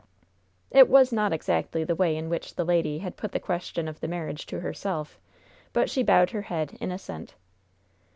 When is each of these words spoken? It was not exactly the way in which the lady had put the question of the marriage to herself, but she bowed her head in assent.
It 0.71 0.89
was 0.89 1.11
not 1.13 1.31
exactly 1.31 1.83
the 1.83 1.93
way 1.93 2.17
in 2.17 2.27
which 2.27 2.55
the 2.55 2.65
lady 2.65 2.97
had 2.97 3.15
put 3.17 3.33
the 3.33 3.39
question 3.39 3.87
of 3.87 3.99
the 3.99 4.07
marriage 4.07 4.47
to 4.47 4.61
herself, 4.61 5.19
but 5.73 5.91
she 5.91 6.01
bowed 6.01 6.31
her 6.31 6.41
head 6.41 6.75
in 6.81 6.91
assent. 6.91 7.35